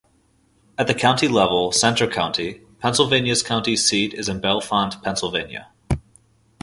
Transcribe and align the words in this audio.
At 0.79 0.87
the 0.87 0.95
county 0.95 1.27
level, 1.27 1.71
Centre 1.71 2.07
County, 2.07 2.61
Pennsylvania's 2.79 3.43
county 3.43 3.75
seat 3.75 4.15
is 4.15 4.27
in 4.27 4.41
Bellefonte, 4.41 4.99
Pennsylvania. 5.03 5.67